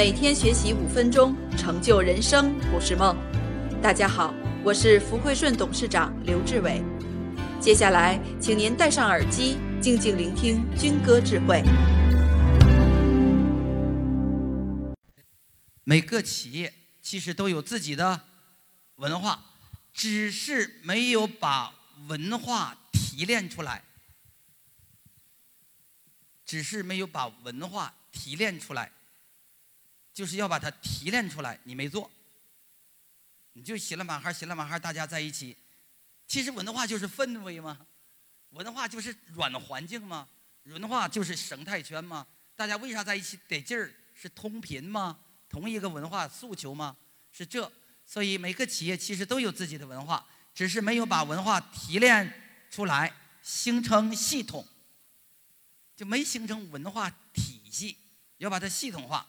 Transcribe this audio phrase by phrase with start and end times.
[0.00, 3.14] 每天学习五分钟，成就人生不是梦。
[3.82, 4.34] 大家好，
[4.64, 6.82] 我是福汇顺董事长刘志伟。
[7.60, 11.62] 接下来，请您戴上耳机，静静聆听军歌智慧。
[15.84, 16.72] 每个企业
[17.02, 18.22] 其实都有自己的
[18.94, 19.38] 文化，
[19.92, 21.74] 只是没有把
[22.08, 23.84] 文化提炼出来。
[26.46, 28.90] 只是没有把文化提炼出来，
[30.12, 32.10] 就是要把它提炼出来，你没做，
[33.52, 35.56] 你就洗了满哈洗了满哈大家在一起，
[36.26, 37.86] 其实文化就是氛围嘛？
[38.50, 40.28] 文化就是软环境嘛？
[40.64, 42.26] 文化就是生态圈嘛？
[42.54, 43.92] 大家为啥在一起得劲儿？
[44.14, 45.18] 是同频吗？
[45.48, 46.96] 同一个文化诉求吗？
[47.32, 47.70] 是这，
[48.04, 52.32] 所以每个企业其实都有自己的文化，只是没有把文化提炼
[52.70, 54.66] 出来，形成系统。
[55.96, 57.96] 就没形成文化体系，
[58.38, 59.26] 要把它系统化，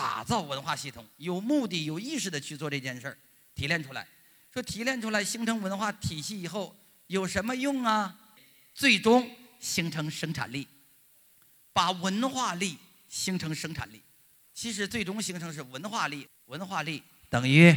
[0.00, 3.18] 打造文化系统，有目的、有意识的去做这件事儿，
[3.54, 4.08] 提炼出来。
[4.50, 6.74] 说提炼出来形成文化体系以后
[7.08, 8.18] 有什么用啊？
[8.72, 10.66] 最终形成生产力，
[11.74, 12.78] 把文化力
[13.10, 14.00] 形成生产力。
[14.54, 17.70] 其实最终形成是文化力，文化力等于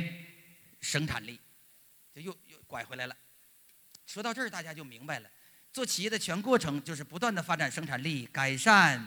[0.80, 1.38] 生产力，
[2.16, 3.14] 就又又拐回来了。
[4.06, 5.30] 说到这儿，大家就明白了。
[5.73, 9.06] 做企业的全过程就是不断的发展生产力，改善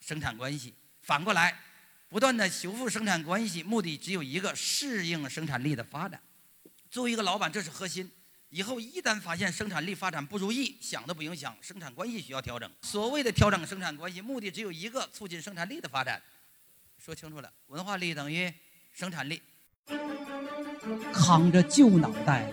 [0.00, 0.72] 生产关系。
[1.02, 1.60] 反过来，
[2.12, 6.20] 不断的修复生产关系，目的只有一个：适应生产力的发展。
[6.90, 8.12] 作为一个老板，这是核心。
[8.50, 12.70] 以后一旦发现生产力发展不如意，想都不用想，生产关系需要调整。
[12.82, 16.22] 所谓的调整生产关系，目的只有一个：促进生产力的发展。
[16.98, 18.52] 说清楚了，文化力等于
[18.92, 19.40] 生产力。
[21.14, 22.52] 扛着旧脑袋。